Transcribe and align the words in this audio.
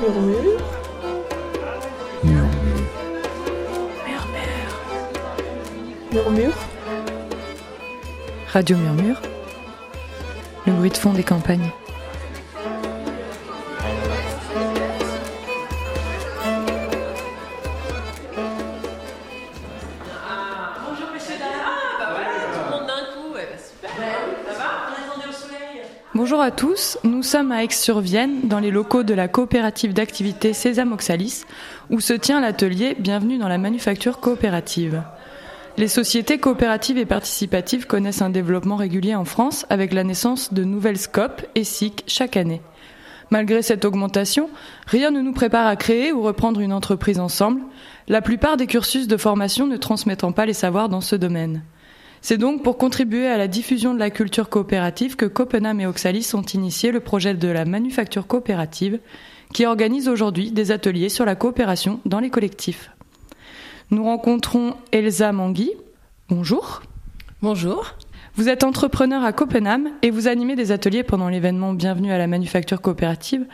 Murmure. 0.00 0.60
Murmure. 2.22 2.48
Murmure. 6.12 6.54
Radio 8.52 8.76
Murmure. 8.76 9.20
Le 10.66 10.72
bruit 10.72 10.90
de 10.90 10.96
fond 10.96 11.12
des 11.14 11.22
campagnes. 11.22 11.70
Bonjour 26.14 26.40
à 26.40 26.50
tous, 26.50 26.98
nous 27.04 27.22
sommes 27.22 27.52
à 27.52 27.64
Aix-sur-Vienne, 27.64 28.48
dans 28.48 28.60
les 28.60 28.70
locaux 28.70 29.02
de 29.02 29.12
la 29.12 29.28
coopérative 29.28 29.92
d'activité 29.92 30.52
Sésame 30.52 30.92
Oxalis, 30.92 31.42
où 31.90 32.00
se 32.00 32.14
tient 32.14 32.40
l'atelier 32.40 32.96
Bienvenue 32.98 33.38
dans 33.38 33.48
la 33.48 33.58
manufacture 33.58 34.20
coopérative. 34.20 35.02
Les 35.76 35.88
sociétés 35.88 36.38
coopératives 36.38 36.96
et 36.96 37.04
participatives 37.04 37.86
connaissent 37.86 38.22
un 38.22 38.30
développement 38.30 38.76
régulier 38.76 39.14
en 39.14 39.26
France 39.26 39.66
avec 39.68 39.92
la 39.92 40.04
naissance 40.04 40.54
de 40.54 40.64
nouvelles 40.64 40.96
scopes 40.96 41.44
et 41.54 41.64
SIC 41.64 42.04
chaque 42.06 42.36
année. 42.36 42.62
Malgré 43.30 43.60
cette 43.60 43.84
augmentation, 43.84 44.48
rien 44.86 45.10
ne 45.10 45.20
nous 45.20 45.32
prépare 45.32 45.66
à 45.66 45.76
créer 45.76 46.12
ou 46.12 46.22
reprendre 46.22 46.60
une 46.60 46.72
entreprise 46.72 47.18
ensemble, 47.18 47.60
la 48.08 48.22
plupart 48.22 48.56
des 48.56 48.68
cursus 48.68 49.08
de 49.08 49.16
formation 49.16 49.66
ne 49.66 49.76
transmettant 49.76 50.32
pas 50.32 50.46
les 50.46 50.54
savoirs 50.54 50.88
dans 50.88 51.00
ce 51.00 51.16
domaine. 51.16 51.62
C'est 52.28 52.38
donc 52.38 52.64
pour 52.64 52.76
contribuer 52.76 53.28
à 53.28 53.38
la 53.38 53.46
diffusion 53.46 53.94
de 53.94 54.00
la 54.00 54.10
culture 54.10 54.48
coopérative 54.48 55.14
que 55.14 55.26
Copenhague 55.26 55.82
et 55.82 55.86
Oxalis 55.86 56.32
ont 56.34 56.42
initié 56.42 56.90
le 56.90 56.98
projet 56.98 57.34
de 57.34 57.46
la 57.46 57.64
manufacture 57.64 58.26
coopérative, 58.26 58.98
qui 59.54 59.64
organise 59.64 60.08
aujourd'hui 60.08 60.50
des 60.50 60.72
ateliers 60.72 61.08
sur 61.08 61.24
la 61.24 61.36
coopération 61.36 62.00
dans 62.04 62.18
les 62.18 62.30
collectifs. 62.30 62.90
Nous 63.92 64.02
rencontrons 64.02 64.74
Elsa 64.90 65.30
Mangui. 65.30 65.70
Bonjour. 66.28 66.82
Bonjour. 67.42 67.94
Vous 68.36 68.50
êtes 68.50 68.64
entrepreneur 68.64 69.24
à 69.24 69.32
Copenhague 69.32 69.86
et 70.02 70.10
vous 70.10 70.28
animez 70.28 70.56
des 70.56 70.70
ateliers 70.70 71.02
pendant 71.02 71.30
l'événement 71.30 71.72
Bienvenue 71.72 72.12
à 72.12 72.18
la 72.18 72.26
manufacture 72.26 72.82
coopérative. 72.82 73.46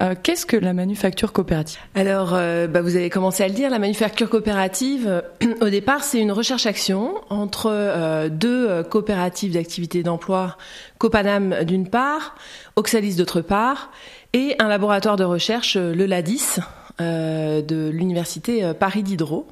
Euh, 0.00 0.14
Qu'est-ce 0.22 0.46
que 0.46 0.56
la 0.56 0.72
manufacture 0.72 1.32
coopérative? 1.32 1.80
Alors, 1.96 2.34
euh, 2.34 2.68
bah, 2.68 2.80
vous 2.80 2.94
avez 2.94 3.10
commencé 3.10 3.42
à 3.42 3.48
le 3.48 3.54
dire, 3.54 3.70
la 3.70 3.80
manufacture 3.80 4.30
coopérative, 4.30 5.24
au 5.60 5.68
départ, 5.68 6.04
c'est 6.04 6.20
une 6.20 6.30
recherche-action 6.30 7.14
entre 7.28 7.72
euh, 7.72 8.28
deux 8.28 8.68
euh, 8.68 8.82
coopératives 8.84 9.54
d'activité 9.54 10.04
d'emploi, 10.04 10.56
Copanam 10.98 11.64
d'une 11.64 11.90
part, 11.90 12.36
Oxalis 12.76 13.16
d'autre 13.16 13.40
part, 13.40 13.90
et 14.32 14.54
un 14.60 14.68
laboratoire 14.68 15.16
de 15.16 15.24
recherche, 15.24 15.74
euh, 15.76 15.92
le 15.92 16.06
LADIS, 16.06 16.60
de 17.00 17.88
l'université 17.88 18.74
Paris 18.78 19.02
Diderot. 19.02 19.46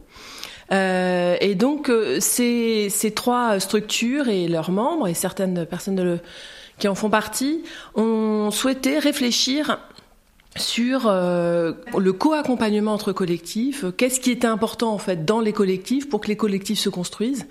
Euh, 0.72 1.36
et 1.40 1.54
donc, 1.54 1.88
euh, 1.88 2.18
ces, 2.20 2.88
ces 2.90 3.12
trois 3.12 3.58
structures 3.60 4.28
et 4.28 4.48
leurs 4.48 4.70
membres, 4.70 5.08
et 5.08 5.14
certaines 5.14 5.64
personnes 5.66 6.20
qui 6.78 6.88
en 6.88 6.94
font 6.94 7.10
partie, 7.10 7.62
ont 7.94 8.50
souhaité 8.50 8.98
réfléchir 8.98 9.78
sur 10.56 11.06
euh, 11.06 11.72
le 11.96 12.12
co-accompagnement 12.12 12.92
entre 12.92 13.12
collectifs, 13.12 13.84
qu'est-ce 13.96 14.20
qui 14.20 14.30
était 14.30 14.46
important 14.46 14.92
en 14.92 14.98
fait 14.98 15.24
dans 15.24 15.40
les 15.40 15.52
collectifs 15.52 16.08
pour 16.08 16.20
que 16.20 16.28
les 16.28 16.36
collectifs 16.36 16.78
se 16.78 16.88
construisent 16.88 17.46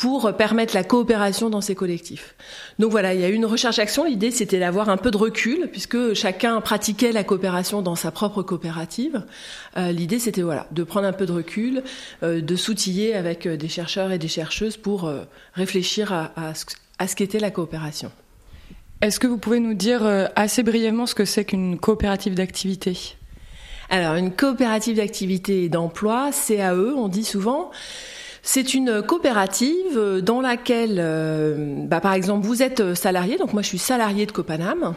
pour 0.00 0.34
permettre 0.34 0.74
la 0.74 0.82
coopération 0.82 1.50
dans 1.50 1.60
ces 1.60 1.74
collectifs. 1.74 2.34
Donc 2.78 2.90
voilà, 2.90 3.12
il 3.12 3.20
y 3.20 3.24
a 3.24 3.28
eu 3.28 3.34
une 3.34 3.44
recherche-action. 3.44 4.04
L'idée, 4.04 4.30
c'était 4.30 4.58
d'avoir 4.58 4.88
un 4.88 4.96
peu 4.96 5.10
de 5.10 5.18
recul, 5.18 5.68
puisque 5.70 6.14
chacun 6.14 6.58
pratiquait 6.62 7.12
la 7.12 7.22
coopération 7.22 7.82
dans 7.82 7.96
sa 7.96 8.10
propre 8.10 8.42
coopérative. 8.42 9.22
Euh, 9.76 9.92
L'idée, 9.92 10.18
c'était 10.18 10.40
voilà, 10.40 10.66
de 10.70 10.84
prendre 10.84 11.06
un 11.06 11.12
peu 11.12 11.26
de 11.26 11.32
recul, 11.32 11.82
euh, 12.22 12.40
de 12.40 12.56
s'outiller 12.56 13.14
avec 13.14 13.44
euh, 13.44 13.58
des 13.58 13.68
chercheurs 13.68 14.10
et 14.10 14.16
des 14.16 14.28
chercheuses 14.28 14.78
pour 14.78 15.04
euh, 15.04 15.20
réfléchir 15.52 16.14
à, 16.14 16.32
à 16.34 16.54
ce, 16.54 16.64
à 16.98 17.06
ce 17.06 17.14
qu'était 17.14 17.38
la 17.38 17.50
coopération. 17.50 18.10
Est-ce 19.02 19.20
que 19.20 19.26
vous 19.26 19.36
pouvez 19.36 19.60
nous 19.60 19.74
dire 19.74 20.02
assez 20.34 20.62
brièvement 20.62 21.06
ce 21.06 21.14
que 21.14 21.26
c'est 21.26 21.44
qu'une 21.44 21.78
coopérative 21.78 22.34
d'activité? 22.34 23.16
Alors, 23.90 24.14
une 24.14 24.32
coopérative 24.32 24.96
d'activité 24.96 25.64
et 25.64 25.68
d'emploi, 25.68 26.30
CAE, 26.32 26.94
on 26.96 27.08
dit 27.08 27.24
souvent, 27.24 27.70
c'est 28.42 28.74
une 28.74 29.02
coopérative 29.02 29.96
euh, 29.96 30.20
dans 30.20 30.40
laquelle, 30.40 30.98
euh, 30.98 31.84
bah, 31.86 32.00
par 32.00 32.14
exemple, 32.14 32.46
vous 32.46 32.62
êtes 32.62 32.94
salarié, 32.94 33.36
donc 33.36 33.52
moi 33.52 33.62
je 33.62 33.68
suis 33.68 33.78
salarié 33.78 34.26
de 34.26 34.32
Copanam, 34.32 34.94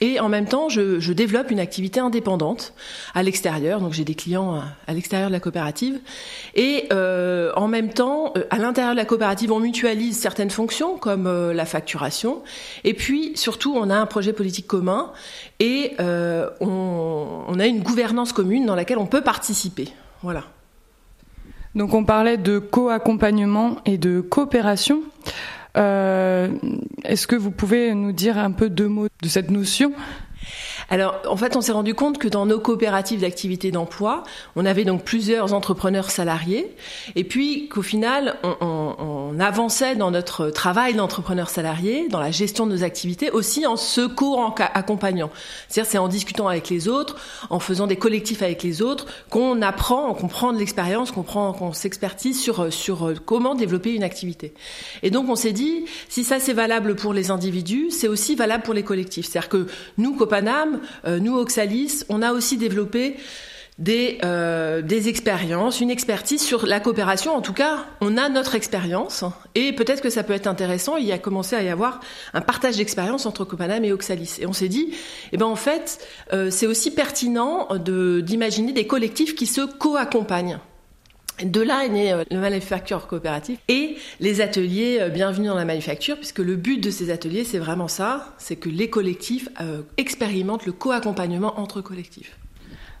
et 0.00 0.18
en 0.18 0.28
même 0.28 0.46
temps, 0.46 0.68
je, 0.68 1.12
développe 1.12 1.50
une 1.50 1.60
activité 1.60 2.00
indépendante 2.00 2.74
à 3.14 3.22
l'extérieur, 3.22 3.80
donc 3.80 3.92
j'ai 3.92 4.04
des 4.04 4.14
clients 4.14 4.60
à, 4.86 4.92
l'extérieur 4.92 5.28
de 5.28 5.32
la 5.32 5.40
coopérative, 5.40 6.00
et 6.54 6.88
euh, 6.92 7.52
en 7.54 7.68
même 7.68 7.92
temps, 7.92 8.32
euh, 8.36 8.44
à 8.50 8.58
l'intérieur 8.58 8.94
de 8.94 8.98
la 8.98 9.04
coopérative, 9.04 9.52
on 9.52 9.60
mutualise 9.60 10.18
certaines 10.18 10.50
fonctions 10.50 10.98
comme 10.98 11.26
euh, 11.26 11.54
la 11.54 11.64
facturation, 11.64 12.42
et 12.82 12.94
puis 12.94 13.32
surtout, 13.36 13.74
on 13.76 13.88
a 13.88 13.94
un 13.94 14.06
projet 14.06 14.32
politique 14.32 14.66
commun. 14.66 15.12
Et 15.60 15.92
euh, 16.00 16.50
on, 16.60 17.44
on 17.46 17.60
a 17.60 17.66
une 17.66 17.80
gouvernance 17.80 18.32
commune 18.32 18.66
dans 18.66 18.74
laquelle 18.74 18.98
on 18.98 19.06
peut 19.06 19.22
participer. 19.22 19.88
Voilà. 20.22 20.42
Donc 21.74 21.94
on 21.94 22.04
parlait 22.04 22.36
de 22.36 22.58
co-accompagnement 22.58 23.76
et 23.84 23.98
de 23.98 24.20
coopération. 24.20 25.02
Euh, 25.76 26.48
Est-ce 27.04 27.26
que 27.26 27.34
vous 27.36 27.50
pouvez 27.50 27.94
nous 27.94 28.12
dire 28.12 28.38
un 28.38 28.52
peu 28.52 28.68
deux 28.70 28.88
mots 28.88 29.08
de 29.22 29.28
cette 29.28 29.50
notion? 29.50 29.92
Alors, 30.90 31.16
en 31.28 31.36
fait, 31.36 31.56
on 31.56 31.60
s'est 31.60 31.72
rendu 31.72 31.94
compte 31.94 32.18
que 32.18 32.28
dans 32.28 32.46
nos 32.46 32.60
coopératives 32.60 33.20
d'activité 33.20 33.70
d'emploi, 33.70 34.22
on 34.56 34.66
avait 34.66 34.84
donc 34.84 35.02
plusieurs 35.04 35.52
entrepreneurs 35.54 36.10
salariés, 36.10 36.74
et 37.16 37.24
puis 37.24 37.68
qu'au 37.68 37.82
final, 37.82 38.36
on, 38.42 38.54
on- 38.60 38.94
on 39.34 39.40
avançait 39.40 39.96
dans 39.96 40.10
notre 40.10 40.50
travail 40.50 40.94
d'entrepreneur 40.94 41.48
salarié, 41.50 42.08
dans 42.08 42.20
la 42.20 42.30
gestion 42.30 42.66
de 42.66 42.72
nos 42.72 42.84
activités, 42.84 43.30
aussi 43.30 43.66
en 43.66 43.76
se 43.76 44.06
co-accompagnant. 44.06 45.30
C'est-à-dire, 45.68 45.90
c'est 45.90 45.98
en 45.98 46.08
discutant 46.08 46.48
avec 46.48 46.68
les 46.68 46.88
autres, 46.88 47.16
en 47.50 47.58
faisant 47.58 47.86
des 47.86 47.96
collectifs 47.96 48.42
avec 48.42 48.62
les 48.62 48.82
autres, 48.82 49.06
qu'on 49.30 49.62
apprend, 49.62 50.14
qu'on 50.14 50.28
prend 50.28 50.52
de 50.52 50.58
l'expérience, 50.58 51.10
qu'on 51.10 51.22
prend, 51.22 51.52
qu'on 51.52 51.72
s'expertise 51.72 52.40
sur 52.40 52.72
sur 52.72 53.12
comment 53.24 53.54
développer 53.54 53.94
une 53.94 54.04
activité. 54.04 54.54
Et 55.02 55.10
donc, 55.10 55.28
on 55.28 55.36
s'est 55.36 55.52
dit, 55.52 55.84
si 56.08 56.24
ça 56.24 56.38
c'est 56.38 56.52
valable 56.52 56.94
pour 56.94 57.12
les 57.12 57.30
individus, 57.30 57.90
c'est 57.90 58.08
aussi 58.08 58.34
valable 58.34 58.62
pour 58.62 58.74
les 58.74 58.82
collectifs. 58.84 59.26
C'est-à-dire 59.26 59.48
que 59.48 59.66
nous, 59.98 60.14
Copanam, 60.14 60.74
euh, 60.74 60.78
nous, 61.06 61.36
Oxalis, 61.36 62.04
on 62.08 62.22
a 62.22 62.32
aussi 62.32 62.56
développé 62.56 63.16
des, 63.78 64.18
euh, 64.24 64.82
des 64.82 65.08
expériences, 65.08 65.80
une 65.80 65.90
expertise 65.90 66.40
sur 66.40 66.66
la 66.66 66.78
coopération. 66.78 67.34
En 67.34 67.40
tout 67.40 67.52
cas, 67.52 67.86
on 68.00 68.16
a 68.16 68.28
notre 68.28 68.54
expérience 68.54 69.24
et 69.54 69.72
peut-être 69.72 70.00
que 70.00 70.10
ça 70.10 70.22
peut 70.22 70.32
être 70.32 70.46
intéressant. 70.46 70.96
Il 70.96 71.06
y 71.06 71.12
a 71.12 71.18
commencé 71.18 71.56
à 71.56 71.62
y 71.62 71.68
avoir 71.68 72.00
un 72.34 72.40
partage 72.40 72.76
d'expérience 72.76 73.26
entre 73.26 73.44
Copanam 73.44 73.84
et 73.84 73.92
Oxalis. 73.92 74.36
Et 74.40 74.46
on 74.46 74.52
s'est 74.52 74.68
dit, 74.68 74.94
eh 75.32 75.36
ben 75.36 75.46
en 75.46 75.56
fait, 75.56 75.98
euh, 76.32 76.50
c'est 76.50 76.66
aussi 76.66 76.92
pertinent 76.92 77.68
d'imaginer 77.76 78.72
des 78.72 78.86
collectifs 78.86 79.34
qui 79.34 79.46
se 79.46 79.62
co-accompagnent. 79.62 80.60
De 81.42 81.60
là 81.60 81.84
est 81.84 81.88
né 81.88 82.12
euh, 82.12 82.24
le 82.30 82.38
manufacture 82.38 83.06
coopératif 83.06 83.58
et 83.68 83.96
les 84.20 84.40
ateliers 84.40 84.98
euh, 85.00 85.08
Bienvenue 85.08 85.48
dans 85.48 85.56
la 85.56 85.64
manufacture, 85.64 86.16
puisque 86.16 86.38
le 86.38 86.54
but 86.54 86.78
de 86.78 86.90
ces 86.90 87.10
ateliers, 87.10 87.44
c'est 87.44 87.58
vraiment 87.58 87.88
ça, 87.88 88.34
c'est 88.38 88.56
que 88.56 88.68
les 88.68 88.88
collectifs 88.88 89.48
euh, 89.60 89.82
expérimentent 89.96 90.66
le 90.66 90.72
co-accompagnement 90.72 91.58
entre 91.58 91.80
collectifs. 91.80 92.38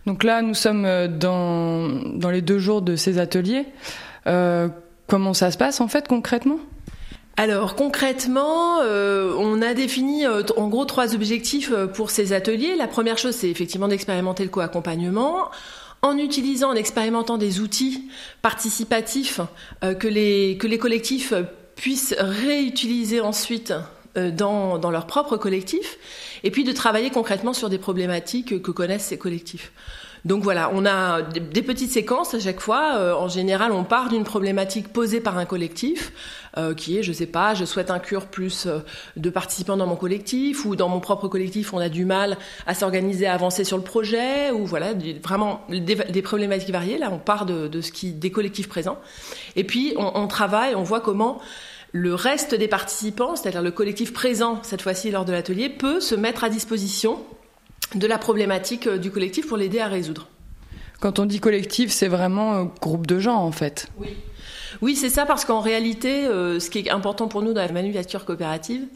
Donc 0.06 0.24
là, 0.24 0.42
nous 0.42 0.54
sommes 0.54 0.86
dans, 1.18 1.88
dans 1.88 2.30
les 2.30 2.42
deux 2.42 2.58
jours 2.58 2.82
de 2.82 2.96
ces 2.96 3.18
ateliers. 3.18 3.64
Euh, 4.26 4.68
comment 5.06 5.34
ça 5.34 5.50
se 5.50 5.58
passe 5.58 5.80
en 5.80 5.88
fait 5.88 6.08
concrètement? 6.08 6.58
Alors 7.36 7.74
concrètement, 7.74 8.80
euh, 8.82 9.34
on 9.38 9.60
a 9.60 9.74
défini 9.74 10.24
euh, 10.24 10.42
en 10.56 10.68
gros 10.68 10.84
trois 10.84 11.14
objectifs 11.14 11.72
pour 11.94 12.10
ces 12.10 12.32
ateliers. 12.32 12.76
La 12.76 12.86
première 12.86 13.18
chose, 13.18 13.34
c'est 13.34 13.50
effectivement 13.50 13.88
d'expérimenter 13.88 14.44
le 14.44 14.50
co-accompagnement 14.50 15.50
en 16.04 16.18
utilisant, 16.18 16.70
en 16.70 16.74
expérimentant 16.74 17.38
des 17.38 17.60
outils 17.60 18.10
participatifs 18.42 19.40
euh, 19.82 19.94
que, 19.94 20.06
les, 20.06 20.78
collectifs 20.78 21.32
puissent 21.76 22.14
réutiliser 22.18 23.20
ensuite 23.20 23.72
euh, 24.18 24.30
dans, 24.30 24.78
dans 24.78 24.90
leur 24.90 25.06
propre 25.06 25.38
collectif, 25.38 25.96
et 26.44 26.50
puis 26.50 26.62
de 26.62 26.72
travailler 26.72 27.08
concrètement 27.08 27.54
sur 27.54 27.70
des 27.70 27.78
problématiques 27.78 28.62
que 28.62 28.70
connaissent 28.70 29.06
ces 29.06 29.18
collectifs. 29.18 29.72
Donc 30.24 30.42
voilà, 30.42 30.70
on 30.72 30.86
a 30.86 31.20
des, 31.20 31.62
petites 31.62 31.90
séquences 31.90 32.32
à 32.32 32.40
chaque 32.40 32.60
fois. 32.60 32.96
Euh, 32.96 33.14
en 33.14 33.28
général, 33.28 33.72
on 33.72 33.84
part 33.84 34.08
d'une 34.08 34.24
problématique 34.24 34.88
posée 34.90 35.20
par 35.20 35.36
un 35.36 35.44
collectif, 35.44 36.12
euh, 36.56 36.72
qui 36.72 36.96
est, 36.96 37.02
je 37.02 37.12
sais 37.12 37.26
pas, 37.26 37.52
je 37.52 37.66
souhaite 37.66 37.90
inclure 37.90 38.26
plus 38.26 38.66
euh, 38.66 38.78
de 39.16 39.28
participants 39.28 39.76
dans 39.76 39.86
mon 39.86 39.96
collectif, 39.96 40.64
ou 40.64 40.76
dans 40.76 40.88
mon 40.88 41.00
propre 41.00 41.28
collectif, 41.28 41.74
on 41.74 41.78
a 41.78 41.90
du 41.90 42.06
mal 42.06 42.38
à 42.66 42.74
s'organiser, 42.74 43.26
à 43.26 43.34
avancer 43.34 43.64
sur 43.64 43.76
le 43.76 43.82
projet, 43.82 44.50
ou 44.50 44.64
voilà, 44.64 44.94
vraiment 45.22 45.60
des, 45.68 46.22
problématiques 46.22 46.70
variées. 46.70 46.96
Là, 46.96 47.10
on 47.12 47.18
part 47.18 47.44
de, 47.44 47.80
ce 47.82 47.92
qui 47.92 48.12
des 48.12 48.30
collectifs 48.30 48.68
présents, 48.68 48.98
et 49.56 49.64
puis 49.64 49.94
on 49.96 50.26
travaille, 50.26 50.74
on 50.74 50.82
voit 50.82 51.00
comment 51.00 51.40
le 51.92 52.12
reste 52.14 52.56
des 52.56 52.66
participants, 52.66 53.36
c'est-à-dire 53.36 53.62
le 53.62 53.70
collectif 53.70 54.12
présent 54.12 54.58
cette 54.62 54.82
fois-ci 54.82 55.12
lors 55.12 55.24
de 55.24 55.32
l'atelier, 55.32 55.68
peut 55.68 56.00
se 56.00 56.16
mettre 56.16 56.42
à 56.42 56.48
disposition 56.48 57.20
de 57.94 58.06
la 58.06 58.18
problématique 58.18 58.88
du 58.88 59.10
collectif 59.10 59.46
pour 59.46 59.56
l'aider 59.56 59.80
à 59.80 59.88
résoudre. 59.88 60.28
Quand 61.00 61.18
on 61.18 61.26
dit 61.26 61.40
collectif, 61.40 61.90
c'est 61.90 62.08
vraiment 62.08 62.54
un 62.54 62.64
groupe 62.64 63.06
de 63.06 63.18
gens 63.18 63.36
en 63.36 63.52
fait. 63.52 63.88
Oui. 63.98 64.08
Oui, 64.82 64.96
c'est 64.96 65.08
ça, 65.08 65.24
parce 65.24 65.44
qu'en 65.44 65.60
réalité, 65.60 66.24
ce 66.24 66.68
qui 66.68 66.80
est 66.80 66.90
important 66.90 67.28
pour 67.28 67.42
nous 67.42 67.52
dans 67.52 67.60
la 67.60 67.70
manufacture 67.70 68.24
coopérative, 68.24 68.86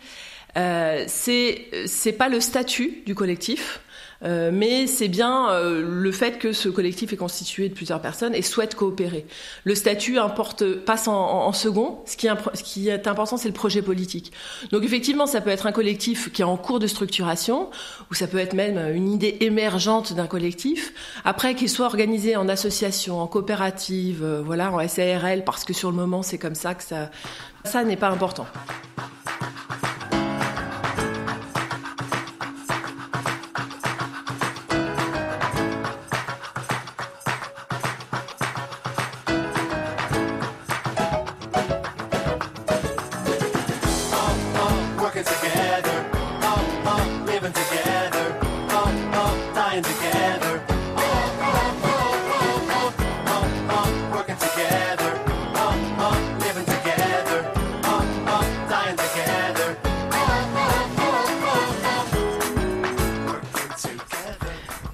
euh, 0.56 1.04
c'est 1.06 1.66
c'est 1.86 2.12
pas 2.12 2.28
le 2.28 2.40
statut 2.40 3.02
du 3.06 3.14
collectif. 3.14 3.80
Euh, 4.24 4.50
mais 4.52 4.86
c'est 4.86 5.08
bien 5.08 5.50
euh, 5.50 5.84
le 5.88 6.12
fait 6.12 6.38
que 6.38 6.52
ce 6.52 6.68
collectif 6.68 7.12
est 7.12 7.16
constitué 7.16 7.68
de 7.68 7.74
plusieurs 7.74 8.00
personnes 8.00 8.34
et 8.34 8.42
souhaite 8.42 8.74
coopérer. 8.74 9.26
Le 9.64 9.74
statut 9.74 10.18
importe, 10.18 10.64
passe 10.84 11.06
en, 11.06 11.52
second. 11.52 12.00
Ce 12.04 12.16
qui, 12.16 12.26
est, 12.26 12.32
ce 12.54 12.62
qui 12.62 12.88
est 12.88 13.06
important, 13.06 13.36
c'est 13.36 13.48
le 13.48 13.54
projet 13.54 13.82
politique. 13.82 14.32
Donc 14.72 14.82
effectivement, 14.82 15.26
ça 15.26 15.40
peut 15.40 15.50
être 15.50 15.66
un 15.66 15.72
collectif 15.72 16.32
qui 16.32 16.42
est 16.42 16.44
en 16.44 16.56
cours 16.56 16.80
de 16.80 16.86
structuration, 16.86 17.70
ou 18.10 18.14
ça 18.14 18.26
peut 18.26 18.38
être 18.38 18.54
même 18.54 18.78
une 18.94 19.08
idée 19.08 19.36
émergente 19.40 20.12
d'un 20.12 20.26
collectif. 20.26 20.92
Après, 21.24 21.54
qu'il 21.54 21.68
soit 21.68 21.86
organisé 21.86 22.36
en 22.36 22.48
association, 22.48 23.20
en 23.20 23.26
coopérative, 23.26 24.22
euh, 24.22 24.42
voilà, 24.44 24.72
en 24.72 24.86
SARL, 24.86 25.44
parce 25.44 25.64
que 25.64 25.72
sur 25.72 25.90
le 25.90 25.96
moment, 25.96 26.22
c'est 26.22 26.38
comme 26.38 26.54
ça 26.54 26.74
que 26.74 26.82
ça, 26.82 27.10
ça 27.64 27.84
n'est 27.84 27.96
pas 27.96 28.08
important. 28.08 28.46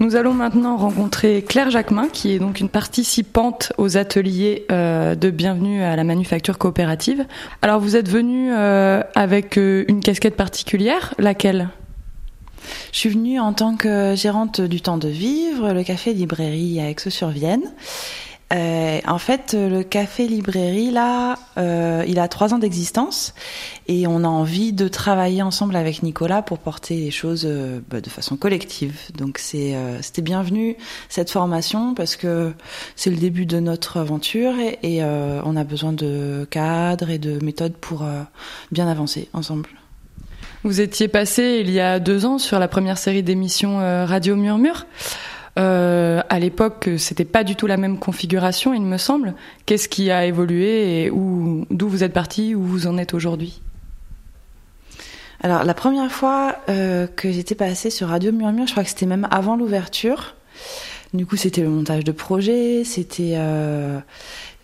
Nous 0.05 0.17
allons 0.17 0.35
maintenant 0.35 0.77
rencontrer 0.77 1.41
Claire 1.41 1.71
Jacquemin, 1.71 2.11
qui 2.11 2.33
est 2.33 2.39
donc 2.39 2.61
une 2.61 2.69
participante 2.69 3.73
aux 3.79 3.97
ateliers 3.97 4.67
euh, 4.71 5.15
de 5.15 5.31
bienvenue 5.31 5.83
à 5.83 5.97
la 5.97 6.05
manufacture 6.05 6.59
coopérative. 6.59 7.25
Alors 7.63 7.81
vous 7.81 7.97
êtes 7.97 8.11
venue 8.11 8.53
euh, 8.53 9.03
avec 9.15 9.57
euh, 9.57 9.87
une 9.89 10.01
casquette 10.01 10.37
particulière, 10.37 11.15
laquelle? 11.19 11.71
Je 12.93 12.99
suis 12.99 13.09
venue 13.09 13.41
en 13.41 13.55
tant 13.55 13.77
que 13.77 14.15
gérante 14.15 14.61
du 14.61 14.83
temps 14.83 14.99
de 14.99 15.09
vivre, 15.09 15.73
le 15.73 15.83
café 15.83 16.13
librairie 16.13 16.81
à 16.81 16.91
Aix-sur-Vienne. 16.91 17.63
Euh, 18.53 19.01
en 19.07 19.19
fait, 19.19 19.55
le 19.55 19.83
café 19.83 20.29
librairie 20.29 20.91
là, 20.91 21.39
euh, 21.57 22.05
il 22.07 22.19
a 22.19 22.29
trois 22.29 22.53
ans 22.53 22.59
d'existence 22.59 23.35
et 23.89 24.07
on 24.07 24.25
a 24.25 24.29
envie 24.29 24.73
de 24.73 24.89
travailler 24.89 25.43
ensemble 25.43 25.77
avec 25.77 26.03
Nicolas 26.03 26.43
pour 26.43 26.59
porter 26.59 26.97
les 26.97 27.11
choses 27.11 27.45
euh, 27.47 27.81
bah, 27.89 28.01
de 28.01 28.09
façon 28.09 28.37
collective. 28.37 28.99
Donc 29.17 29.39
c'est 29.39 29.75
euh, 29.75 30.01
c'était 30.03 30.23
bienvenu 30.23 30.77
cette 31.09 31.31
formation 31.31 31.95
parce 31.95 32.17
que 32.17 32.53
c'est 32.97 33.11
le 33.11 33.17
début 33.17 33.47
de 33.47 33.61
notre 33.61 33.99
aventure 33.99 34.59
et, 34.59 34.79
et 34.83 35.03
euh, 35.03 35.41
on 35.45 35.57
a 35.57 35.65
besoin 35.65 35.93
de 35.93 36.47
cadres 36.51 37.11
et 37.11 37.19
de 37.19 37.43
méthodes 37.43 37.75
pour 37.75 38.07
bien 38.71 38.89
avancer 38.89 39.29
ensemble. 39.33 39.69
Vous 40.63 40.81
étiez 40.81 41.09
passé 41.09 41.61
il 41.61 41.71
y 41.71 41.81
a 41.81 42.01
deux 42.01 42.25
ans 42.25 42.39
sur 42.39 42.59
la 42.59 42.69
première 42.69 42.99
série 42.99 43.23
d'émissions 43.23 43.79
Radio 44.07 44.37
Murmure. 44.37 44.87
Euh, 45.59 46.21
à 46.29 46.39
l'époque, 46.39 46.91
c'était 46.99 47.25
pas 47.25 47.45
du 47.45 47.55
tout 47.57 47.67
la 47.67 47.77
même 47.77 47.99
configuration, 47.99 48.75
il 48.75 48.83
me 48.83 48.99
semble. 48.99 49.35
Qu'est-ce 49.67 49.89
qui 49.89 50.11
a 50.11 50.27
évolué 50.27 51.05
et 51.05 51.11
où, 51.11 51.67
d'où 51.71 51.89
vous 51.89 52.03
êtes 52.03 52.13
parti, 52.13 52.55
où 52.55 52.63
vous 52.63 52.87
en 52.87 52.99
êtes 52.99 53.15
aujourd'hui? 53.15 53.61
Alors, 55.41 55.65
la 55.65 55.75
première 55.75 56.11
fois 56.11 56.57
euh, 56.69 57.07
que 57.07 57.31
j'étais 57.31 57.55
passée 57.55 57.91
sur 57.91 58.09
Radio 58.09 58.33
Murmure, 58.33 58.67
je 58.67 58.73
crois 58.73 58.83
que 58.83 58.89
c'était 58.89 59.07
même 59.07 59.29
avant 59.31 59.57
l'ouverture. 59.57 60.35
Du 61.13 61.27
coup, 61.27 61.37
c'était 61.37 61.61
le 61.61 61.69
montage 61.69 62.03
de 62.03 62.13
projet, 62.13 62.83
c'était. 62.83 63.35
Euh, 63.37 64.01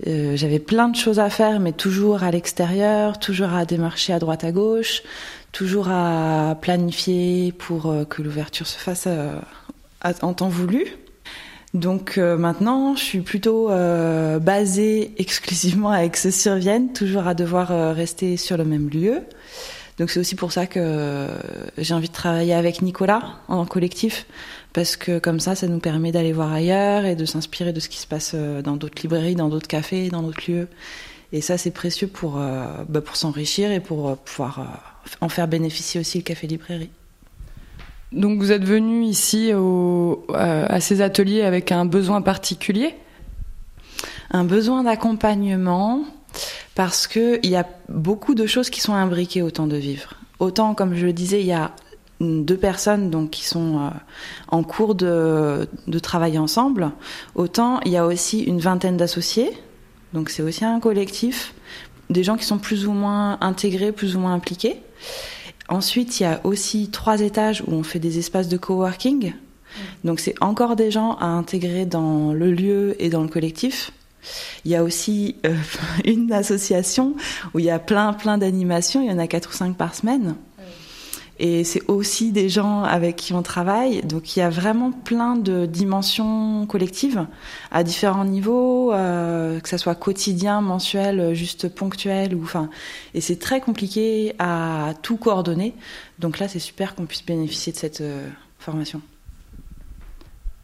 euh, 0.06 0.37
j'avais 0.37 0.58
plein 0.58 0.88
de 0.88 0.96
choses 0.96 1.19
à 1.19 1.28
faire, 1.31 1.60
mais 1.60 1.72
toujours 1.72 2.22
à 2.22 2.31
l'extérieur, 2.31 3.19
toujours 3.19 3.52
à 3.52 3.64
démarcher 3.64 4.12
à 4.12 4.19
droite 4.19 4.44
à 4.44 4.50
gauche, 4.50 5.02
toujours 5.52 5.88
à 5.90 6.56
planifier 6.60 7.52
pour 7.52 7.87
euh, 7.87 8.04
que 8.04 8.22
l'ouverture 8.22 8.66
se 8.66 8.78
fasse 8.78 9.04
euh, 9.06 9.38
en 10.02 10.35
temps 10.35 10.49
voulu. 10.49 10.87
Donc 11.73 12.19
euh, 12.19 12.37
maintenant, 12.37 12.97
je 12.97 13.02
suis 13.02 13.20
plutôt 13.20 13.70
euh, 13.70 14.41
basée 14.41 15.12
exclusivement 15.19 15.91
à 15.91 16.05
Aix-sur-Vienne, 16.05 16.93
toujours 16.93 17.29
à 17.29 17.35
devoir 17.35 17.70
euh, 17.70 17.93
rester 17.93 18.37
sur 18.37 18.56
le 18.56 18.64
même 18.64 18.88
lieu. 18.91 19.20
Donc 19.99 20.11
c'est 20.11 20.19
aussi 20.19 20.35
pour 20.35 20.50
ça 20.50 20.67
que 20.67 21.29
j'ai 21.76 21.93
envie 21.93 22.08
de 22.08 22.14
travailler 22.14 22.55
avec 22.55 22.81
Nicolas 22.81 23.35
en 23.49 23.67
collectif, 23.67 24.26
parce 24.73 24.97
que 24.97 25.19
comme 25.19 25.41
ça, 25.41 25.55
ça 25.55 25.67
nous 25.67 25.79
permet 25.79 26.11
d'aller 26.11 26.32
voir 26.32 26.50
ailleurs 26.52 27.05
et 27.05 27.14
de 27.14 27.26
s'inspirer 27.26 27.75
de 27.75 27.81
ce 27.81 27.91
qui 27.91 27.99
se 27.99 28.06
passe 28.06 28.35
dans 28.35 28.76
d'autres 28.76 29.02
librairies, 29.02 29.35
dans 29.35 29.50
d'autres 29.50 29.69
cafés, 29.69 30.08
dans 30.08 30.23
d'autres 30.23 30.50
lieux. 30.50 30.69
Et 31.32 31.43
ça, 31.43 31.58
c'est 31.58 31.70
précieux 31.70 32.06
pour, 32.06 32.41
bah, 32.88 33.02
pour 33.02 33.17
s'enrichir 33.17 33.70
et 33.73 33.81
pour 33.81 34.17
pouvoir 34.17 34.97
en 35.20 35.29
faire 35.29 35.47
bénéficier 35.47 36.00
aussi 36.00 36.17
le 36.17 36.25
café-librairie. 36.25 36.88
Donc 38.12 38.40
vous 38.40 38.50
êtes 38.50 38.64
venu 38.64 39.04
ici 39.04 39.54
au, 39.54 40.24
à 40.34 40.80
ces 40.80 41.00
ateliers 41.00 41.42
avec 41.42 41.70
un 41.70 41.84
besoin 41.84 42.22
particulier? 42.22 42.94
Un 44.30 44.44
besoin 44.44 44.84
d'accompagnement 44.84 46.04
parce 46.74 47.06
qu'il 47.06 47.46
y 47.46 47.56
a 47.56 47.66
beaucoup 47.88 48.34
de 48.34 48.46
choses 48.46 48.70
qui 48.70 48.80
sont 48.80 48.94
imbriquées 48.94 49.42
au 49.42 49.50
temps 49.50 49.66
de 49.66 49.76
vivre. 49.76 50.14
Autant, 50.38 50.74
comme 50.74 50.94
je 50.94 51.06
le 51.06 51.12
disais, 51.12 51.40
il 51.40 51.46
y 51.46 51.52
a 51.52 51.72
deux 52.20 52.56
personnes 52.56 53.10
donc 53.10 53.30
qui 53.30 53.44
sont 53.44 53.78
euh, 53.78 53.88
en 54.48 54.62
cours 54.62 54.94
de, 54.94 55.68
de 55.86 55.98
travailler 55.98 56.38
ensemble. 56.38 56.90
Autant 57.34 57.80
il 57.84 57.92
y 57.92 57.96
a 57.96 58.06
aussi 58.06 58.40
une 58.40 58.58
vingtaine 58.58 58.96
d'associés, 58.96 59.50
donc 60.12 60.30
c'est 60.30 60.42
aussi 60.42 60.64
un 60.64 60.80
collectif, 60.80 61.54
des 62.10 62.24
gens 62.24 62.36
qui 62.36 62.44
sont 62.44 62.58
plus 62.58 62.86
ou 62.86 62.92
moins 62.92 63.38
intégrés, 63.40 63.92
plus 63.92 64.16
ou 64.16 64.18
moins 64.18 64.34
impliqués. 64.34 64.80
Ensuite, 65.70 66.19
il 66.19 66.25
y 66.25 66.26
a 66.26 66.40
aussi 66.43 66.90
trois 66.90 67.20
étages 67.20 67.62
où 67.67 67.72
on 67.72 67.84
fait 67.84 68.00
des 68.00 68.19
espaces 68.19 68.49
de 68.49 68.56
coworking. 68.56 69.32
Donc 70.02 70.19
c'est 70.19 70.34
encore 70.40 70.75
des 70.75 70.90
gens 70.90 71.14
à 71.21 71.26
intégrer 71.26 71.87
dans 71.87 72.33
le 72.33 72.50
lieu 72.52 72.97
et 72.99 73.09
dans 73.09 73.23
le 73.23 73.28
collectif. 73.28 73.92
Il 74.64 74.73
y 74.73 74.75
a 74.75 74.83
aussi 74.83 75.37
euh, 75.47 75.54
une 76.04 76.33
association 76.33 77.14
où 77.54 77.61
il 77.61 77.66
y 77.66 77.71
a 77.71 77.78
plein 77.78 78.12
plein 78.12 78.37
d'animations, 78.37 79.00
il 79.00 79.09
y 79.09 79.12
en 79.12 79.18
a 79.18 79.28
quatre 79.28 79.50
ou 79.50 79.52
cinq 79.52 79.76
par 79.76 79.94
semaine. 79.94 80.35
Et 81.42 81.64
c'est 81.64 81.80
aussi 81.88 82.32
des 82.32 82.50
gens 82.50 82.82
avec 82.82 83.16
qui 83.16 83.32
on 83.32 83.42
travaille. 83.42 84.02
Donc 84.02 84.37
il 84.37 84.40
y 84.40 84.42
a 84.42 84.50
vraiment 84.50 84.92
plein 84.92 85.37
de 85.37 85.64
dimensions 85.64 86.66
collectives 86.66 87.26
à 87.70 87.82
différents 87.82 88.26
niveaux, 88.26 88.92
euh, 88.92 89.59
que 89.59 89.66
ça 89.66 89.78
soit 89.78 89.94
quotidien, 89.94 90.61
mensuel, 90.61 91.32
juste 91.32 91.70
ponctuel. 91.75 92.35
Ou, 92.35 92.42
enfin, 92.42 92.68
et 93.14 93.23
c'est 93.23 93.38
très 93.38 93.62
compliqué 93.62 94.35
à 94.38 94.92
tout 95.00 95.16
coordonner. 95.16 95.73
Donc 96.18 96.38
là, 96.38 96.47
c'est 96.47 96.59
super 96.59 96.94
qu'on 96.94 97.06
puisse 97.06 97.25
bénéficier 97.25 97.73
de 97.73 97.78
cette 97.78 98.02
euh, 98.02 98.28
formation. 98.59 99.00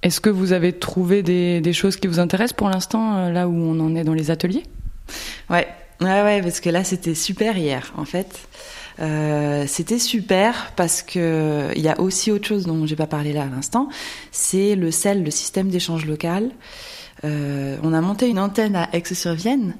Est-ce 0.02 0.20
que 0.20 0.28
vous 0.28 0.52
avez 0.52 0.74
trouvé 0.74 1.22
des, 1.22 1.62
des, 1.62 1.72
choses 1.72 1.96
qui 1.96 2.06
vous 2.06 2.20
intéressent 2.20 2.56
pour 2.56 2.68
l'instant, 2.68 3.16
euh, 3.16 3.32
là 3.32 3.48
où 3.48 3.54
on 3.54 3.80
en 3.80 3.96
est 3.96 4.04
dans 4.04 4.12
les 4.12 4.30
ateliers? 4.30 4.64
Ouais, 5.48 5.66
ouais, 6.00 6.22
ouais, 6.22 6.42
parce 6.42 6.60
que 6.60 6.70
là, 6.70 6.84
c'était 6.84 7.14
super 7.14 7.56
hier, 7.56 7.92
en 7.96 8.04
fait. 8.04 8.48
Euh, 8.98 9.64
c'était 9.66 9.98
super 9.98 10.72
parce 10.74 11.02
que 11.02 11.70
il 11.76 11.82
y 11.82 11.88
a 11.88 12.00
aussi 12.00 12.30
autre 12.30 12.46
chose 12.46 12.64
dont 12.64 12.86
j'ai 12.86 12.96
pas 12.96 13.06
parlé 13.06 13.32
là 13.32 13.42
à 13.42 13.46
l'instant, 13.46 13.88
c'est 14.32 14.74
le 14.74 14.90
CEL, 14.90 15.22
le 15.22 15.30
système 15.30 15.68
d'échange 15.68 16.06
local. 16.06 16.50
Euh, 17.24 17.76
on 17.82 17.92
a 17.92 18.00
monté 18.00 18.28
une 18.28 18.38
antenne 18.38 18.76
à 18.76 18.88
Aix-sur-Vienne 18.94 19.76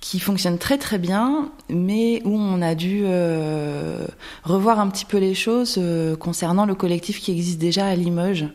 qui 0.00 0.18
fonctionne 0.18 0.58
très 0.58 0.78
très 0.78 0.98
bien, 0.98 1.52
mais 1.68 2.22
où 2.24 2.36
on 2.36 2.62
a 2.62 2.74
dû 2.74 3.02
euh, 3.04 4.06
revoir 4.44 4.80
un 4.80 4.88
petit 4.88 5.04
peu 5.04 5.18
les 5.18 5.34
choses 5.34 5.80
concernant 6.18 6.64
le 6.64 6.74
collectif 6.74 7.20
qui 7.20 7.32
existe 7.32 7.58
déjà 7.58 7.86
à 7.86 7.94
Limoges 7.94 8.46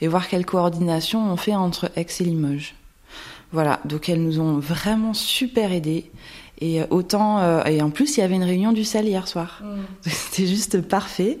et 0.00 0.08
voir 0.08 0.28
quelle 0.28 0.46
coordination 0.46 1.30
on 1.30 1.36
fait 1.36 1.54
entre 1.54 1.90
Aix 1.96 2.06
et 2.20 2.24
Limoges. 2.24 2.74
Voilà, 3.52 3.80
donc 3.84 4.08
elles 4.08 4.22
nous 4.22 4.40
ont 4.40 4.58
vraiment 4.58 5.14
super 5.14 5.70
aidés. 5.72 6.10
Et 6.60 6.80
autant 6.90 7.40
euh, 7.40 7.64
et 7.64 7.82
en 7.82 7.90
plus 7.90 8.16
il 8.16 8.20
y 8.20 8.22
avait 8.22 8.36
une 8.36 8.44
réunion 8.44 8.72
du 8.72 8.84
CEL 8.84 9.06
hier 9.06 9.26
soir. 9.26 9.62
Mm. 9.62 9.80
C'était 10.08 10.46
juste 10.46 10.80
parfait 10.82 11.38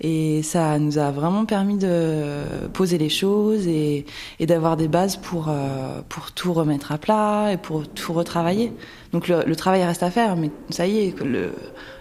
et 0.00 0.42
ça 0.42 0.78
nous 0.78 0.98
a 0.98 1.10
vraiment 1.10 1.44
permis 1.44 1.76
de 1.76 2.42
poser 2.72 2.96
les 2.96 3.10
choses 3.10 3.66
et, 3.66 4.06
et 4.40 4.46
d'avoir 4.46 4.76
des 4.76 4.88
bases 4.88 5.16
pour 5.16 5.48
euh, 5.48 6.00
pour 6.08 6.32
tout 6.32 6.52
remettre 6.52 6.92
à 6.92 6.98
plat 6.98 7.52
et 7.52 7.56
pour 7.58 7.86
tout 7.86 8.12
retravailler. 8.14 8.72
Donc 9.12 9.28
le, 9.28 9.44
le, 9.46 9.56
travail 9.56 9.84
reste 9.84 10.02
à 10.02 10.10
faire, 10.10 10.34
mais 10.34 10.50
ça 10.70 10.86
y 10.86 10.98
est, 10.98 11.20
le, 11.22 11.52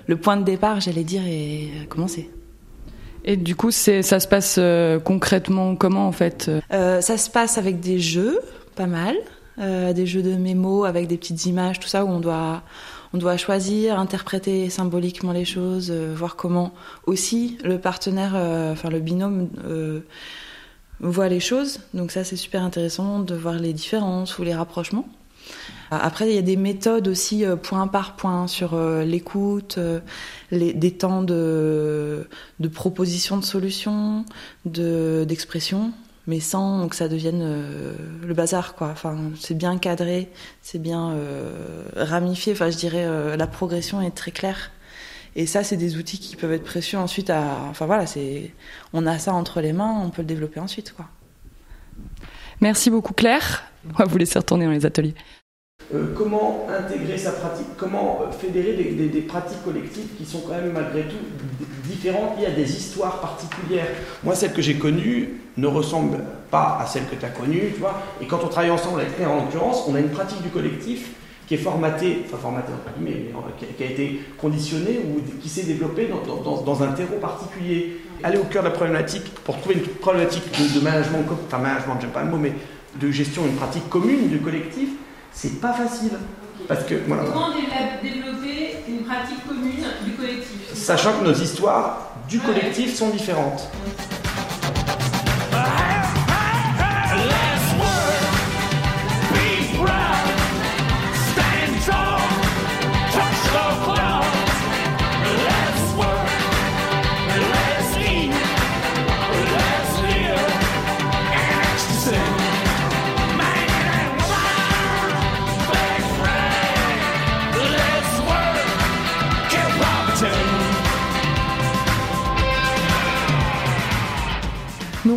le 0.07 0.17
point 0.17 0.37
de 0.37 0.43
départ, 0.43 0.79
j'allais 0.79 1.03
dire, 1.03 1.21
est 1.27 1.87
commencé. 1.87 2.29
Et 3.25 3.37
du 3.37 3.55
coup, 3.55 3.71
ça 3.71 4.01
se 4.01 4.27
passe 4.27 4.59
concrètement 5.05 5.75
comment 5.75 6.07
en 6.07 6.11
fait? 6.11 6.49
Ça 6.71 7.17
se 7.17 7.29
passe 7.29 7.57
avec 7.57 7.79
des 7.79 7.99
jeux, 7.99 8.39
pas 8.75 8.87
mal. 8.87 9.15
Des 9.57 10.05
jeux 10.05 10.23
de 10.23 10.33
mémo 10.33 10.83
avec 10.83 11.07
des 11.07 11.17
petites 11.17 11.45
images, 11.45 11.79
tout 11.79 11.87
ça, 11.87 12.05
où 12.05 12.09
on 12.09 12.19
doit, 12.19 12.63
on 13.13 13.17
doit 13.17 13.37
choisir, 13.37 13.99
interpréter 13.99 14.69
symboliquement 14.69 15.31
les 15.31 15.45
choses, 15.45 15.91
voir 15.91 16.35
comment 16.35 16.73
aussi 17.05 17.57
le 17.63 17.77
partenaire, 17.79 18.33
enfin 18.71 18.89
le 18.89 18.99
binôme 18.99 19.49
voit 20.99 21.29
les 21.29 21.39
choses. 21.39 21.79
Donc 21.93 22.11
ça, 22.11 22.23
c'est 22.23 22.35
super 22.35 22.63
intéressant 22.63 23.19
de 23.19 23.35
voir 23.35 23.55
les 23.55 23.73
différences 23.73 24.39
ou 24.39 24.43
les 24.43 24.55
rapprochements. 24.55 25.07
Après, 25.91 26.29
il 26.29 26.35
y 26.35 26.39
a 26.39 26.43
des 26.43 26.55
méthodes 26.55 27.07
aussi 27.07 27.45
euh, 27.45 27.55
point 27.55 27.87
par 27.87 28.15
point 28.15 28.47
sur 28.47 28.73
euh, 28.73 29.03
l'écoute, 29.03 29.75
euh, 29.77 29.99
des 30.51 30.91
temps 30.91 31.21
de, 31.21 32.27
de 32.59 32.67
proposition 32.67 33.37
de 33.37 33.43
solutions, 33.43 34.25
d'expression, 34.65 35.91
mais 36.27 36.39
sans 36.39 36.87
que 36.87 36.95
ça 36.95 37.07
devienne 37.07 37.43
le 38.25 38.33
bazar, 38.33 38.75
quoi. 38.75 38.89
Enfin, 38.89 39.17
c'est 39.39 39.57
bien 39.57 39.77
cadré, 39.77 40.29
c'est 40.61 40.79
bien 40.79 41.15
ramifié. 41.95 42.53
Enfin, 42.53 42.69
je 42.69 42.77
dirais, 42.77 43.35
la 43.37 43.47
progression 43.47 44.01
est 44.01 44.11
très 44.11 44.31
claire. 44.31 44.71
Et 45.35 45.47
ça, 45.47 45.63
c'est 45.63 45.77
des 45.77 45.97
outils 45.97 46.19
qui 46.19 46.35
peuvent 46.35 46.53
être 46.53 46.63
précieux 46.63 46.97
ensuite 46.97 47.29
à. 47.29 47.57
Enfin 47.69 47.87
voilà, 47.87 48.05
c'est. 48.05 48.53
On 48.93 49.07
a 49.07 49.17
ça 49.17 49.33
entre 49.33 49.61
les 49.61 49.73
mains, 49.73 49.99
on 50.03 50.11
peut 50.11 50.21
le 50.21 50.27
développer 50.27 50.59
ensuite, 50.59 50.93
quoi. 50.93 51.07
Merci 52.61 52.89
beaucoup 52.89 53.13
Claire. 53.13 53.63
On 53.89 53.97
va 53.97 54.05
vous 54.05 54.17
laisser 54.17 54.39
retourner 54.39 54.65
dans 54.65 54.71
les 54.71 54.85
ateliers. 54.85 55.15
Euh, 55.93 56.05
comment 56.17 56.65
intégrer 56.75 57.17
sa 57.19 57.31
pratique, 57.33 57.67
comment 57.77 58.21
euh, 58.23 58.31
fédérer 58.31 58.73
des, 58.73 59.21
pratiques 59.21 59.63
collectives 59.63 60.07
qui 60.17 60.25
sont 60.25 60.39
quand 60.39 60.55
même 60.55 60.71
malgré 60.73 61.03
tout 61.03 61.17
différentes, 61.83 62.39
y 62.41 62.47
a 62.47 62.51
des 62.51 62.75
histoires 62.75 63.19
particulières. 63.19 63.89
Moi, 64.23 64.33
celle 64.33 64.53
que 64.53 64.61
j'ai 64.61 64.75
connue 64.75 65.41
ne 65.57 65.67
ressemble 65.67 66.17
pas 66.49 66.79
à 66.81 66.87
celle 66.87 67.03
que 67.05 67.15
tu 67.15 67.23
as 67.23 67.29
connue, 67.29 67.71
tu 67.73 67.79
vois. 67.79 68.01
Et 68.19 68.25
quand 68.25 68.39
on 68.43 68.47
travaille 68.47 68.71
ensemble 68.71 69.01
avec 69.01 69.15
Claire 69.15 69.31
en 69.31 69.43
l'occurrence, 69.43 69.83
on 69.87 69.93
a 69.93 69.99
une 69.99 70.09
pratique 70.09 70.41
du 70.41 70.49
collectif 70.49 71.11
qui 71.47 71.55
est 71.55 71.57
formatée, 71.57 72.23
enfin 72.25 72.37
formatée 72.37 72.71
entre 72.73 72.97
guillemets, 72.97 73.25
mais 73.29 73.75
qui 73.77 73.83
a 73.83 73.85
été 73.85 74.21
conditionnée 74.39 74.99
ou 75.05 75.21
qui 75.41 75.49
s'est 75.49 75.63
développée 75.63 76.07
dans, 76.07 76.83
un 76.83 76.91
terreau 76.93 77.17
particulier. 77.21 77.97
Aller 78.23 78.39
au 78.39 78.45
cœur 78.45 78.63
de 78.63 78.69
la 78.69 78.73
problématique 78.73 79.31
pour 79.43 79.59
trouver 79.59 79.75
une 79.75 79.81
problématique 79.81 80.43
de, 80.73 80.79
management, 80.79 81.23
enfin 81.45 81.59
management, 81.59 81.97
j'aime 82.01 82.09
pas 82.09 82.23
le 82.23 82.31
mot, 82.31 82.37
mais 82.37 82.53
de 82.99 83.11
gestion, 83.11 83.45
une 83.45 83.55
pratique 83.55 83.87
commune, 83.89 84.29
du 84.29 84.39
collectif, 84.39 84.89
c'est 85.33 85.59
pas 85.59 85.73
facile. 85.73 86.11
Parce 86.67 86.83
que, 86.85 86.95
voilà. 87.07 87.23
Comment 87.23 87.49
développer 88.01 88.77
une 88.87 89.03
pratique 89.03 89.45
commune 89.47 89.85
du 90.05 90.11
collectif? 90.11 90.73
Sachant 90.73 91.19
que 91.19 91.25
nos 91.25 91.33
histoires 91.33 92.13
du 92.29 92.39
collectif 92.39 92.95
sont 92.95 93.09
différentes. 93.09 93.69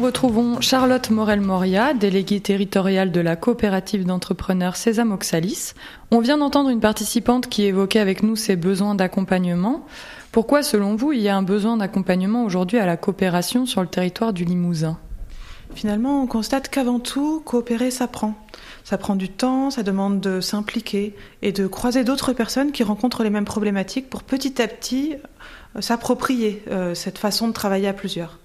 Retrouvons 0.07 0.61
Charlotte 0.61 1.11
Morel-Moria, 1.11 1.93
déléguée 1.93 2.39
territoriale 2.39 3.11
de 3.11 3.21
la 3.21 3.35
coopérative 3.35 4.05
d'entrepreneurs 4.05 4.77
Sésame 4.77 5.11
Oxalis. 5.11 5.73
On 6.13 6.21
vient 6.21 6.39
d'entendre 6.39 6.71
une 6.71 6.79
participante 6.79 7.49
qui 7.49 7.65
évoquait 7.65 7.99
avec 7.99 8.23
nous 8.23 8.37
ses 8.37 8.55
besoins 8.55 8.95
d'accompagnement. 8.95 9.85
Pourquoi, 10.31 10.63
selon 10.63 10.95
vous, 10.95 11.11
il 11.11 11.23
y 11.23 11.29
a 11.29 11.37
un 11.37 11.43
besoin 11.43 11.77
d'accompagnement 11.77 12.45
aujourd'hui 12.45 12.79
à 12.79 12.87
la 12.87 12.97
coopération 12.97 13.67
sur 13.67 13.81
le 13.81 13.89
territoire 13.89 14.33
du 14.33 14.45
Limousin? 14.45 14.97
Finalement, 15.75 16.23
on 16.23 16.29
constate 16.29 16.69
qu'avant 16.69 17.01
tout, 17.01 17.41
coopérer, 17.45 17.91
ça 17.91 18.07
prend. 18.07 18.35
Ça 18.85 18.99
prend 18.99 19.17
du 19.17 19.29
temps, 19.29 19.73
ça 19.73 19.83
demande 19.83 20.21
de 20.21 20.41
s'impliquer 20.41 21.17
et 21.43 21.51
de 21.51 21.67
croiser 21.67 22.05
d'autres 22.05 22.33
personnes 22.33 22.71
qui 22.71 22.85
rencontrent 22.85 23.25
les 23.25 23.31
mêmes 23.31 23.45
problématiques 23.45 24.09
pour 24.09 24.23
petit 24.23 24.63
à 24.63 24.69
petit 24.69 25.17
euh, 25.75 25.81
s'approprier 25.81 26.63
euh, 26.71 26.95
cette 26.95 27.19
façon 27.19 27.49
de 27.49 27.53
travailler 27.53 27.89
à 27.89 27.93
plusieurs. 27.93 28.39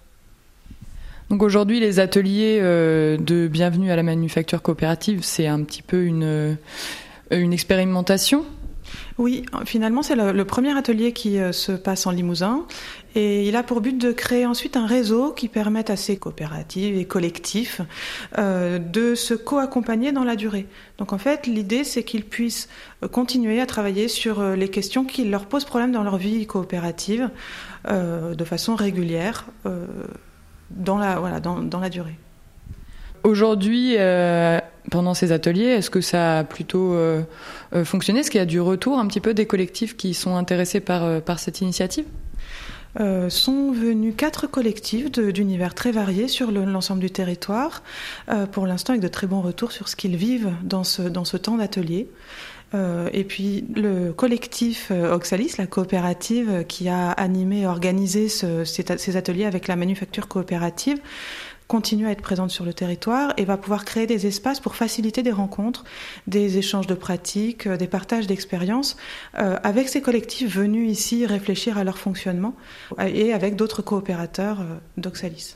Donc 1.31 1.43
aujourd'hui, 1.43 1.79
les 1.79 2.01
ateliers 2.01 2.59
euh, 2.61 3.15
de 3.15 3.47
bienvenue 3.47 3.89
à 3.89 3.95
la 3.95 4.03
manufacture 4.03 4.61
coopérative, 4.61 5.23
c'est 5.23 5.47
un 5.47 5.63
petit 5.63 5.81
peu 5.81 6.03
une, 6.03 6.25
euh, 6.25 6.55
une 7.31 7.53
expérimentation 7.53 8.43
oui, 9.17 9.45
finalement, 9.63 10.01
c'est 10.01 10.15
le, 10.15 10.43
premier 10.43 10.75
atelier 10.77 11.13
qui 11.13 11.39
euh, 11.39 11.53
se 11.53 11.71
passe 11.71 12.07
en 12.07 12.11
Limousin 12.11 12.65
et 13.15 13.47
il 13.47 13.55
a 13.55 13.63
pour 13.63 13.79
but 13.79 13.97
de 13.97 14.11
créer 14.11 14.45
ensuite 14.45 14.75
un 14.75 14.85
réseau 14.85 15.31
qui 15.31 15.47
permette 15.47 15.89
à 15.89 15.95
ces 15.95 16.17
coopératives 16.17 16.97
et 16.97 17.05
collectifs 17.05 17.79
de 18.37 19.15
se 19.15 19.33
co-accompagner 19.33 20.11
dans 20.11 20.25
la 20.25 20.35
durée. 20.35 20.65
Donc 20.97 21.13
en 21.13 21.17
fait, 21.17 21.47
l'idée, 21.47 21.85
c'est 21.85 22.03
qu'ils 22.03 22.25
puissent 22.25 22.67
continuer 23.11 23.61
à 23.61 23.65
travailler 23.65 24.09
sur 24.09 24.43
les 24.43 24.67
questions 24.67 25.05
qui 25.05 25.23
leur 25.23 25.45
posent 25.45 25.65
problème 25.65 25.93
dans 25.93 26.03
leur 26.03 26.17
vie 26.17 26.45
coopérative 26.45 27.29
de 27.87 28.43
façon 28.43 28.75
régulière 28.75 29.45
dans 30.75 30.97
la, 30.97 31.19
voilà, 31.19 31.39
dans, 31.39 31.59
dans 31.59 31.79
la 31.79 31.89
durée. 31.89 32.15
Aujourd'hui, 33.23 33.95
euh, 33.99 34.59
pendant 34.89 35.13
ces 35.13 35.31
ateliers, 35.31 35.65
est-ce 35.65 35.89
que 35.89 36.01
ça 36.01 36.39
a 36.39 36.43
plutôt 36.43 36.93
euh, 36.93 37.21
euh, 37.73 37.85
fonctionné? 37.85 38.21
Est-ce 38.21 38.31
qu'il 38.31 38.39
y 38.39 38.41
a 38.41 38.47
du 38.47 38.59
retour 38.59 38.97
un 38.97 39.07
petit 39.07 39.21
peu 39.21 39.33
des 39.33 39.45
collectifs 39.45 39.95
qui 39.95 40.13
sont 40.13 40.35
intéressés 40.35 40.79
par, 40.79 41.21
par 41.21 41.37
cette 41.37 41.61
initiative? 41.61 42.05
Euh, 42.99 43.29
sont 43.29 43.71
venus 43.71 44.13
quatre 44.17 44.47
collectifs 44.47 45.09
d'univers 45.11 45.73
très 45.73 45.93
variés 45.93 46.27
sur 46.27 46.51
l'ensemble 46.51 46.99
du 46.99 47.09
territoire, 47.09 47.83
euh, 48.27 48.45
pour 48.45 48.67
l'instant 48.67 48.91
avec 48.91 49.01
de 49.01 49.07
très 49.07 49.27
bons 49.27 49.39
retours 49.39 49.71
sur 49.71 49.87
ce 49.87 49.95
qu'ils 49.95 50.17
vivent 50.17 50.51
dans 50.63 50.83
ce, 50.83 51.03
dans 51.03 51.23
ce 51.23 51.37
temps 51.37 51.55
d'atelier. 51.55 52.09
Euh, 52.73 53.09
et 53.11 53.23
puis 53.23 53.65
le 53.75 54.11
collectif 54.11 54.91
Oxalis, 54.91 55.55
la 55.57 55.67
coopérative 55.67 56.65
qui 56.67 56.87
a 56.87 57.11
animé 57.11 57.61
et 57.61 57.67
organisé 57.67 58.29
ce, 58.29 58.63
ces 58.63 59.17
ateliers 59.17 59.45
avec 59.45 59.67
la 59.67 59.75
manufacture 59.75 60.27
coopérative, 60.27 60.99
continue 61.71 62.05
à 62.05 62.11
être 62.11 62.21
présente 62.21 62.51
sur 62.51 62.65
le 62.65 62.73
territoire 62.73 63.33
et 63.37 63.45
va 63.45 63.55
pouvoir 63.55 63.85
créer 63.85 64.05
des 64.05 64.27
espaces 64.27 64.59
pour 64.59 64.75
faciliter 64.75 65.23
des 65.23 65.31
rencontres, 65.31 65.85
des 66.27 66.57
échanges 66.57 66.85
de 66.85 66.95
pratiques, 66.95 67.65
des 67.65 67.87
partages 67.87 68.27
d'expériences 68.27 68.97
euh, 69.39 69.55
avec 69.63 69.87
ces 69.87 70.01
collectifs 70.01 70.53
venus 70.53 70.91
ici 70.91 71.25
réfléchir 71.25 71.77
à 71.77 71.85
leur 71.85 71.97
fonctionnement 71.97 72.55
et 72.99 73.31
avec 73.31 73.55
d'autres 73.55 73.81
coopérateurs 73.81 74.59
euh, 74.59 74.65
d'Oxalis. 74.97 75.55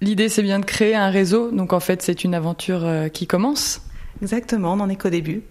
L'idée, 0.00 0.28
c'est 0.28 0.42
bien 0.42 0.58
de 0.58 0.64
créer 0.64 0.96
un 0.96 1.10
réseau, 1.10 1.52
donc 1.52 1.72
en 1.72 1.78
fait, 1.78 2.02
c'est 2.02 2.24
une 2.24 2.34
aventure 2.34 2.84
euh, 2.84 3.06
qui 3.06 3.28
commence. 3.28 3.80
Exactement, 4.20 4.72
on 4.72 4.76
n'en 4.76 4.88
est 4.88 4.96
qu'au 4.96 5.08
début. 5.08 5.42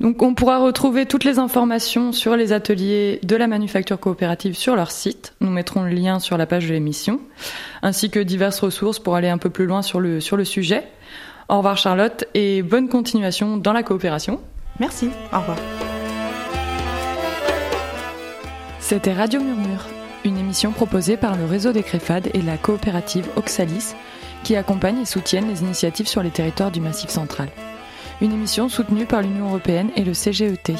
Donc 0.00 0.22
on 0.22 0.34
pourra 0.34 0.58
retrouver 0.58 1.06
toutes 1.06 1.24
les 1.24 1.38
informations 1.38 2.12
sur 2.12 2.36
les 2.36 2.52
ateliers 2.52 3.18
de 3.24 3.34
la 3.34 3.48
manufacture 3.48 3.98
coopérative 3.98 4.56
sur 4.56 4.76
leur 4.76 4.92
site. 4.92 5.34
Nous 5.40 5.50
mettrons 5.50 5.82
le 5.82 5.90
lien 5.90 6.20
sur 6.20 6.38
la 6.38 6.46
page 6.46 6.68
de 6.68 6.72
l'émission, 6.72 7.20
ainsi 7.82 8.08
que 8.08 8.20
diverses 8.20 8.60
ressources 8.60 9.00
pour 9.00 9.16
aller 9.16 9.28
un 9.28 9.38
peu 9.38 9.50
plus 9.50 9.66
loin 9.66 9.82
sur 9.82 9.98
le, 9.98 10.20
sur 10.20 10.36
le 10.36 10.44
sujet. 10.44 10.84
Au 11.48 11.56
revoir 11.56 11.76
Charlotte 11.76 12.24
et 12.34 12.62
bonne 12.62 12.88
continuation 12.88 13.56
dans 13.56 13.72
la 13.72 13.82
coopération. 13.82 14.40
Merci, 14.78 15.10
au 15.32 15.38
revoir. 15.38 15.58
C'était 18.78 19.12
Radio 19.12 19.40
Murmure, 19.40 19.84
une 20.24 20.38
émission 20.38 20.70
proposée 20.70 21.16
par 21.16 21.36
le 21.36 21.44
réseau 21.44 21.72
des 21.72 21.82
Créfades 21.82 22.28
et 22.34 22.42
la 22.42 22.56
coopérative 22.56 23.26
Oxalis, 23.36 23.94
qui 24.44 24.54
accompagne 24.54 25.00
et 25.00 25.04
soutiennent 25.04 25.48
les 25.48 25.62
initiatives 25.62 26.06
sur 26.06 26.22
les 26.22 26.30
territoires 26.30 26.70
du 26.70 26.80
Massif 26.80 27.10
central 27.10 27.48
une 28.20 28.32
émission 28.32 28.68
soutenue 28.68 29.06
par 29.06 29.22
l'Union 29.22 29.48
européenne 29.48 29.90
et 29.96 30.04
le 30.04 30.12
CGET. 30.12 30.74